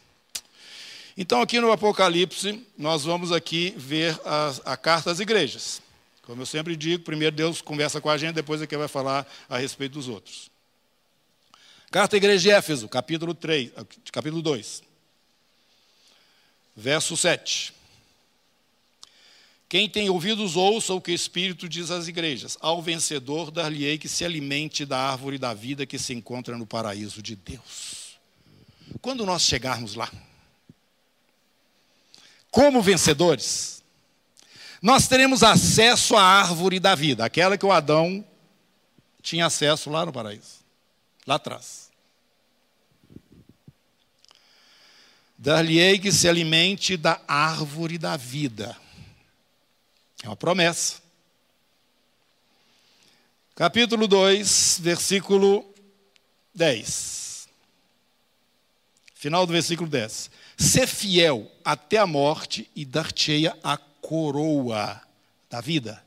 [1.17, 5.83] Então, aqui no Apocalipse, nós vamos aqui ver a, a carta às igrejas.
[6.31, 9.27] Como eu sempre digo, primeiro Deus conversa com a gente, depois é que vai falar
[9.49, 10.49] a respeito dos outros.
[11.91, 13.73] Carta à igreja de Éfeso, capítulo 3,
[14.13, 14.81] capítulo 2.
[16.77, 17.75] Verso 7.
[19.69, 22.57] Quem tem ouvidos, ouça o que o Espírito diz às igrejas.
[22.61, 27.21] Ao vencedor, dar-lhe-ei que se alimente da árvore da vida que se encontra no paraíso
[27.21, 28.17] de Deus.
[29.03, 30.09] Quando nós chegarmos lá,
[32.53, 33.80] como vencedores,
[34.81, 38.25] nós teremos acesso à árvore da vida, aquela que o Adão
[39.21, 40.61] tinha acesso lá no paraíso,
[41.27, 41.91] lá atrás.
[45.37, 48.77] Dar-lhe-ei que se alimente da árvore da vida.
[50.23, 51.01] É uma promessa.
[53.55, 55.75] Capítulo 2, versículo
[56.55, 57.49] 10.
[59.15, 60.31] Final do versículo 10.
[60.57, 63.79] Ser fiel até a morte e dar-te-eia a
[64.11, 65.01] coroa
[65.49, 66.03] da vida.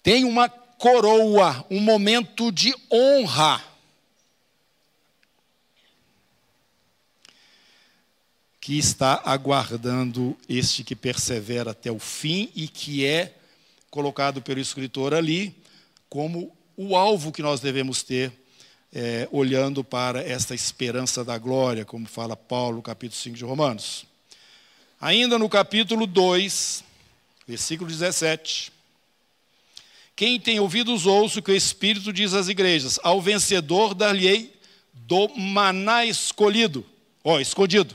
[0.00, 3.60] tem uma coroa, um momento de honra.
[8.60, 13.34] Que está aguardando este que persevera até o fim e que é
[13.90, 15.56] colocado pelo escritor ali
[16.08, 18.32] como o alvo que nós devemos ter,
[18.92, 24.09] é, olhando para esta esperança da glória, como fala Paulo, capítulo 5 de Romanos.
[25.00, 26.84] Ainda no capítulo 2,
[27.48, 28.70] versículo 17.
[30.14, 33.00] Quem tem ouvidos, ouça o que o Espírito diz às igrejas.
[33.02, 34.52] Ao vencedor dar-lhe-ei
[34.92, 36.84] do maná escolhido,
[37.24, 37.94] ó, escondido.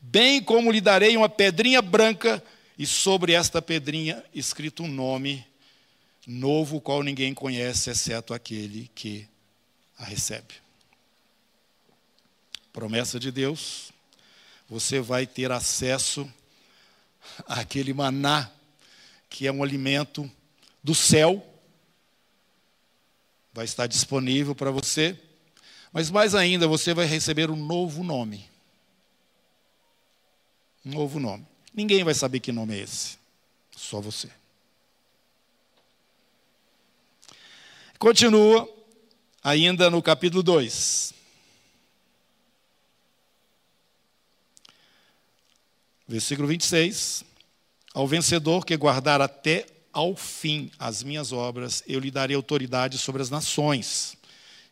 [0.00, 2.42] Bem como lhe darei uma pedrinha branca,
[2.78, 5.46] e sobre esta pedrinha escrito um nome
[6.26, 9.26] novo, qual ninguém conhece, exceto aquele que
[9.96, 10.54] a recebe.
[12.72, 13.92] Promessa de Deus,
[14.68, 16.30] você vai ter acesso
[17.46, 18.50] àquele maná,
[19.28, 20.30] que é um alimento
[20.82, 21.44] do céu,
[23.52, 25.18] vai estar disponível para você,
[25.92, 28.48] mas mais ainda, você vai receber um novo nome.
[30.84, 31.46] Um novo nome.
[31.72, 33.18] Ninguém vai saber que nome é esse,
[33.74, 34.30] só você.
[37.98, 38.68] Continua
[39.42, 41.15] ainda no capítulo 2.
[46.06, 47.24] Versículo 26.
[47.94, 53.22] Ao vencedor que guardar até ao fim as minhas obras, eu lhe darei autoridade sobre
[53.22, 54.16] as nações.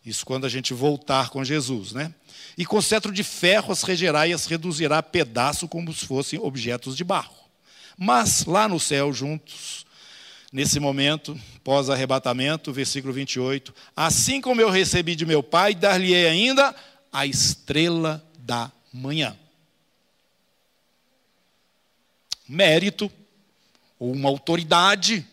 [0.04, 2.14] Isso quando a gente voltar com Jesus, né?
[2.58, 6.38] E com cetro de ferro as regerá e as reduzirá a pedaço como se fossem
[6.38, 7.34] objetos de barro.
[7.96, 9.86] Mas lá no céu, juntos,
[10.52, 16.74] nesse momento, pós-arrebatamento, versículo 28, assim como eu recebi de meu Pai, dar-lhe-ei ainda
[17.10, 19.34] a estrela da manhã.
[22.54, 23.10] Mérito
[23.98, 25.26] ou uma autoridade,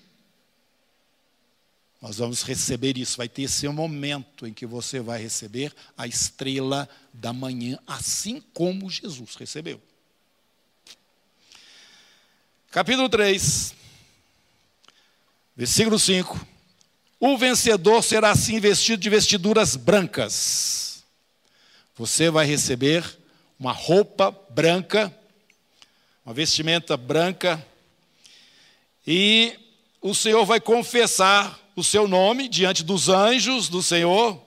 [2.01, 3.17] nós vamos receber isso.
[3.17, 8.89] Vai ter esse momento em que você vai receber a estrela da manhã, assim como
[8.89, 9.79] Jesus recebeu.
[12.71, 13.75] Capítulo 3,
[15.55, 16.47] versículo 5.
[17.19, 21.03] O vencedor será assim vestido de vestiduras brancas.
[21.95, 23.05] Você vai receber
[23.59, 25.15] uma roupa branca,
[26.25, 27.65] uma vestimenta branca,
[29.05, 29.57] e
[30.01, 34.39] o Senhor vai confessar o seu nome diante dos anjos do Senhor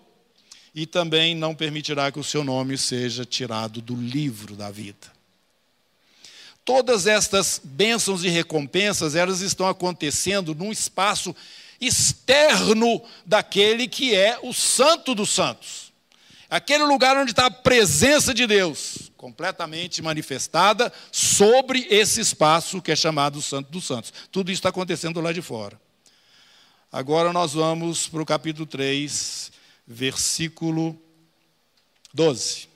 [0.74, 5.12] e também não permitirá que o seu nome seja tirado do livro da vida.
[6.64, 11.34] Todas estas bênçãos e recompensas, elas estão acontecendo num espaço
[11.80, 15.92] externo daquele que é o santo dos santos.
[16.48, 22.96] Aquele lugar onde está a presença de Deus completamente manifestada sobre esse espaço que é
[22.96, 24.12] chamado Santo dos Santos.
[24.30, 25.80] Tudo isso está acontecendo lá de fora.
[26.92, 29.50] Agora nós vamos para o capítulo 3,
[29.86, 30.94] versículo
[32.12, 32.68] 12.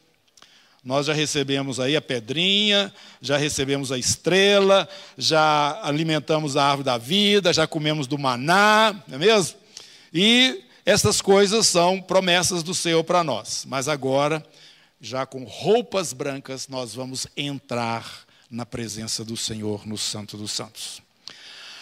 [0.83, 6.97] Nós já recebemos aí a pedrinha, já recebemos a estrela, já alimentamos a árvore da
[6.97, 9.59] vida, já comemos do maná, não é mesmo?
[10.15, 13.67] E essas coisas são promessas do Senhor para nós.
[13.69, 14.43] Mas agora
[15.01, 21.03] já com roupas brancas, nós vamos entrar na presença do Senhor no Santo dos Santos.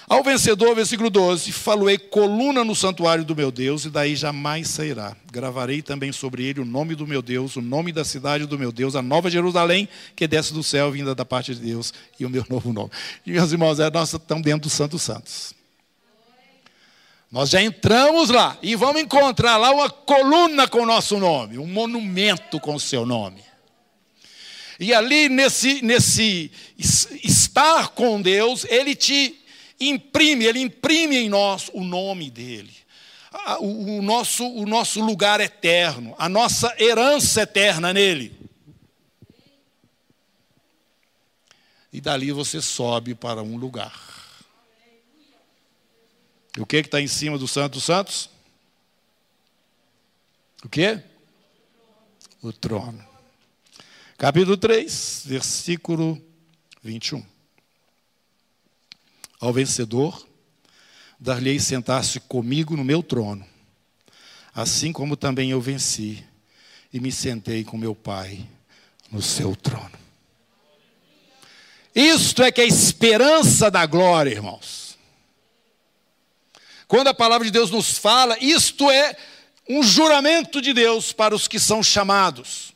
[0.08, 5.16] Ao vencedor, versículo 12: Faloei coluna no santuário do meu Deus, e daí jamais sairá.
[5.32, 8.70] Gravarei também sobre ele o nome do meu Deus, o nome da cidade do meu
[8.70, 12.30] Deus, a nova Jerusalém, que desce do céu, vinda da parte de Deus, e o
[12.30, 12.90] meu novo nome.
[13.26, 15.55] E meus irmãos, é, nós estamos dentro do Santo Santos.
[17.30, 21.66] Nós já entramos lá e vamos encontrar lá uma coluna com o nosso nome, um
[21.66, 23.42] monumento com o seu nome.
[24.78, 29.40] E ali, nesse, nesse estar com Deus, Ele te
[29.80, 32.74] imprime, Ele imprime em nós o nome dEle.
[33.60, 38.34] O, o, nosso, o nosso lugar eterno, a nossa herança eterna nele.
[41.92, 44.15] E dali você sobe para um lugar.
[46.56, 48.30] E o que está em cima do Santo dos Santos?
[50.64, 50.98] O que?
[52.42, 53.04] O trono.
[54.16, 56.20] Capítulo 3, versículo
[56.82, 57.22] 21.
[59.38, 60.26] Ao vencedor,
[61.20, 63.46] dar-lhe sentar-se comigo no meu trono,
[64.54, 66.24] assim como também eu venci
[66.90, 68.48] e me sentei com meu Pai
[69.10, 69.92] no seu trono.
[71.94, 74.85] Isto é que é a esperança da glória, irmãos.
[76.88, 79.16] Quando a palavra de Deus nos fala, isto é
[79.68, 82.72] um juramento de Deus para os que são chamados,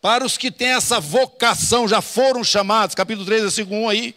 [0.00, 4.16] para os que têm essa vocação, já foram chamados, capítulo 3, versículo 1 aí,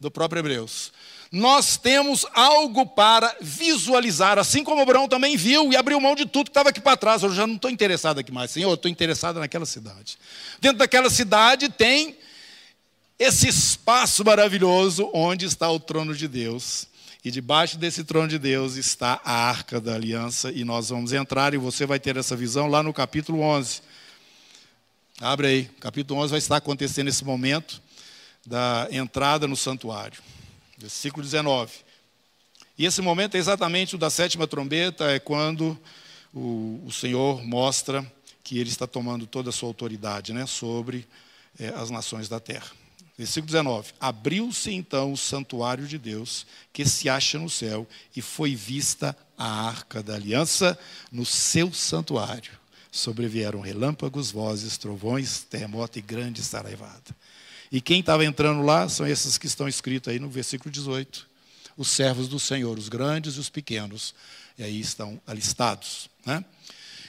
[0.00, 0.92] do próprio Hebreus.
[1.30, 6.44] nós temos algo para visualizar, assim como Abraão também viu e abriu mão de tudo
[6.44, 7.24] que estava aqui para trás.
[7.24, 10.16] Eu já não estou interessado aqui mais, Senhor, eu estou interessado naquela cidade.
[10.60, 12.16] Dentro daquela cidade tem
[13.18, 16.86] esse espaço maravilhoso onde está o trono de Deus.
[17.24, 21.54] E debaixo desse trono de Deus está a arca da aliança, e nós vamos entrar,
[21.54, 23.80] e você vai ter essa visão lá no capítulo 11.
[25.20, 27.80] Abre aí, capítulo 11 vai estar acontecendo esse momento
[28.46, 30.22] da entrada no santuário
[30.84, 31.72] versículo 19.
[32.76, 35.78] E esse momento é exatamente o da sétima trombeta, é quando
[36.32, 38.04] o, o Senhor mostra
[38.42, 41.06] que ele está tomando toda a sua autoridade né, sobre
[41.58, 42.70] é, as nações da terra.
[43.16, 48.54] Versículo 19: Abriu-se então o santuário de Deus, que se acha no céu, e foi
[48.54, 50.78] vista a arca da aliança
[51.12, 52.52] no seu santuário.
[52.90, 57.14] Sobrevieram relâmpagos, vozes, trovões, terremoto e grande saraivada.
[57.70, 61.26] E quem estava entrando lá são esses que estão escritos aí no versículo 18.
[61.76, 64.14] Os servos do Senhor, os grandes e os pequenos.
[64.56, 66.08] E aí estão alistados.
[66.24, 66.44] Né?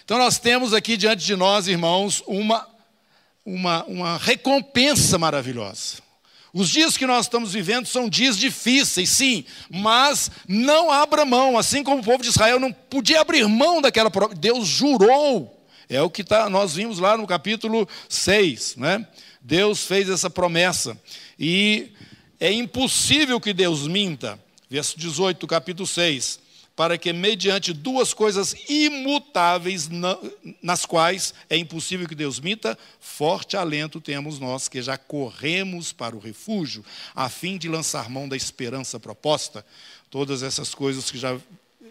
[0.03, 2.67] Então nós temos aqui diante de nós, irmãos, uma,
[3.45, 6.03] uma, uma recompensa maravilhosa.
[6.51, 11.83] Os dias que nós estamos vivendo são dias difíceis, sim, mas não abra mão, assim
[11.83, 14.39] como o povo de Israel não podia abrir mão daquela promessa.
[14.39, 15.51] Deus jurou.
[15.89, 19.05] É o que tá, nós vimos lá no capítulo 6, né?
[19.41, 20.97] Deus fez essa promessa.
[21.37, 21.91] E
[22.39, 24.39] é impossível que Deus minta.
[24.69, 26.39] Verso 18 do capítulo 6.
[26.75, 29.89] Para que, mediante duas coisas imutáveis,
[30.61, 36.15] nas quais é impossível que Deus minta, forte alento temos nós que já corremos para
[36.15, 36.83] o refúgio,
[37.15, 39.65] a fim de lançar mão da esperança proposta.
[40.09, 41.39] Todas essas coisas que já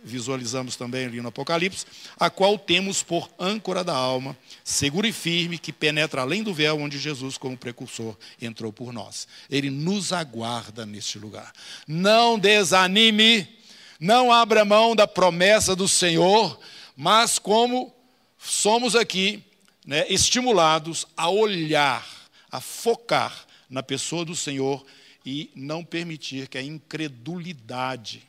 [0.04, 1.86] visualizamos também ali no Apocalipse,
[2.18, 6.78] a qual temos por âncora da alma, segura e firme, que penetra além do véu
[6.78, 9.26] onde Jesus, como precursor, entrou por nós.
[9.48, 11.52] Ele nos aguarda neste lugar.
[11.88, 13.48] Não desanime,
[14.04, 16.60] não abra mão da promessa do Senhor,
[16.94, 17.90] mas como
[18.38, 19.42] somos aqui
[19.86, 22.06] né, estimulados a olhar,
[22.52, 24.84] a focar na pessoa do Senhor
[25.24, 28.22] e não permitir que a incredulidade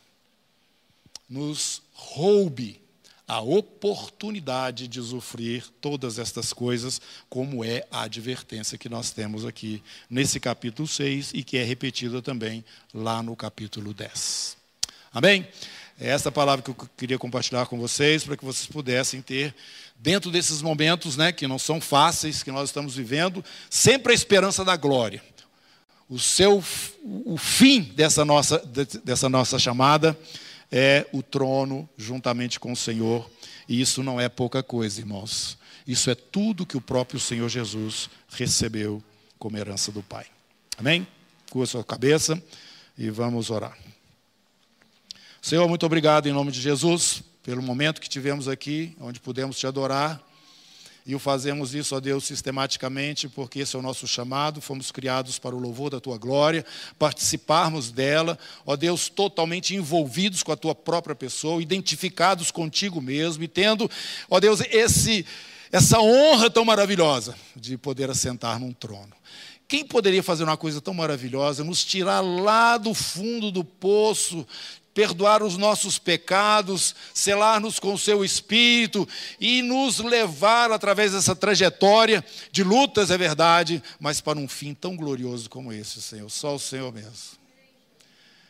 [1.29, 2.79] nos roube
[3.27, 9.83] a oportunidade de usufruir todas estas coisas, como é a advertência que nós temos aqui
[10.09, 12.63] nesse capítulo 6 e que é repetida também
[12.93, 14.63] lá no capítulo 10.
[15.15, 15.47] Amém?
[15.97, 19.55] É essa palavra que eu queria compartilhar com vocês, para que vocês pudessem ter,
[19.97, 24.65] dentro desses momentos né, que não são fáceis, que nós estamos vivendo, sempre a esperança
[24.65, 25.23] da glória.
[26.09, 26.61] O, seu,
[27.01, 28.61] o fim dessa nossa,
[29.05, 30.19] dessa nossa chamada
[30.69, 33.31] é o trono juntamente com o Senhor.
[33.69, 35.57] E isso não é pouca coisa, irmãos.
[35.87, 39.01] Isso é tudo que o próprio Senhor Jesus recebeu
[39.39, 40.25] como herança do Pai.
[40.77, 41.07] Amém?
[41.49, 42.41] Curva sua cabeça
[42.97, 43.84] e vamos orar.
[45.45, 49.67] Senhor, muito obrigado em nome de Jesus pelo momento que tivemos aqui, onde pudemos te
[49.67, 50.19] adorar.
[51.05, 55.37] E o fazemos isso, ó Deus, sistematicamente, porque esse é o nosso chamado, fomos criados
[55.37, 56.65] para o louvor da tua glória,
[56.97, 63.47] participarmos dela, ó Deus, totalmente envolvidos com a tua própria pessoa, identificados contigo mesmo e
[63.47, 63.87] tendo,
[64.27, 65.27] ó Deus, esse,
[65.71, 69.13] essa honra tão maravilhosa de poder assentar num trono.
[69.67, 74.45] Quem poderia fazer uma coisa tão maravilhosa, nos tirar lá do fundo do poço,
[74.95, 79.07] perdoar os nossos pecados, selar-nos com o seu espírito
[79.41, 84.95] e nos levar através dessa trajetória de lutas, é verdade, mas para um fim tão
[84.95, 86.31] glorioso como esse, Senhor.
[86.31, 87.35] Só o Senhor mesmo.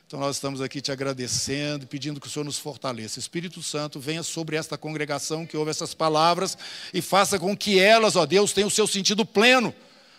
[0.06, 3.18] Então nós estamos aqui te agradecendo, pedindo que o Senhor nos fortaleça.
[3.18, 6.56] Espírito Santo, venha sobre esta congregação que ouve essas palavras
[6.94, 9.74] e faça com que elas, ó Deus, tenham o seu sentido pleno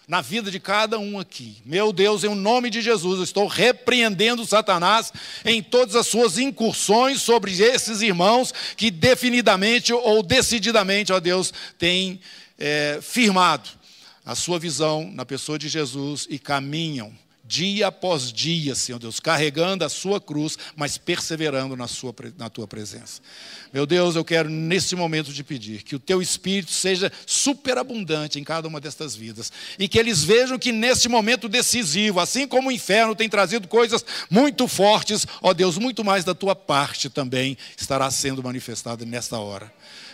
[0.06, 1.56] na vida de cada um aqui.
[1.64, 5.12] Meu Deus, em nome de Jesus, eu estou repreendendo Satanás
[5.44, 12.20] em todas as suas incursões sobre esses irmãos que definidamente ou decididamente, ó Deus, têm
[12.56, 13.68] é, firmado
[14.24, 17.12] a sua visão na pessoa de Jesus e caminham
[17.46, 22.66] dia após dia, Senhor Deus, carregando a sua cruz, mas perseverando na, sua, na tua
[22.66, 23.20] presença.
[23.72, 28.44] Meu Deus, eu quero nesse momento te pedir que o teu espírito seja superabundante em
[28.44, 32.72] cada uma destas vidas e que eles vejam que nesse momento decisivo, assim como o
[32.72, 38.10] inferno tem trazido coisas muito fortes, ó Deus, muito mais da tua parte também estará
[38.10, 39.72] sendo manifestado nesta hora.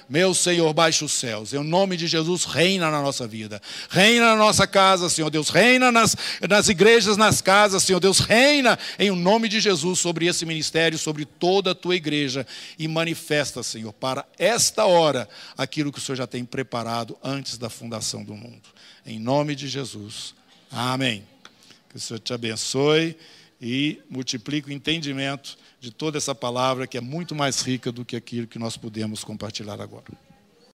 [0.09, 1.53] Meu Senhor, baixa os céus.
[1.53, 3.61] Em nome de Jesus, reina na nossa vida.
[3.89, 5.49] Reina na nossa casa, Senhor Deus.
[5.49, 6.17] Reina nas,
[6.49, 8.19] nas igrejas, nas casas, Senhor Deus.
[8.19, 12.47] Reina em nome de Jesus sobre esse ministério, sobre toda a tua igreja.
[12.79, 17.71] E manifesta, Senhor, para esta hora, aquilo que o Senhor já tem preparado antes da
[17.71, 18.69] fundação do mundo.
[19.07, 20.35] Em nome de Jesus.
[20.71, 21.27] Amém.
[21.89, 23.17] Que o Senhor te abençoe
[23.61, 28.15] e multiplique o entendimento de toda essa palavra que é muito mais rica do que
[28.15, 30.05] aquilo que nós podemos compartilhar agora.